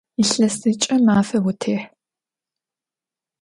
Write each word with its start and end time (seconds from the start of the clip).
Илъэсыкӏэ 0.23 0.95
мафэ 1.05 1.37
утехь! 1.49 1.85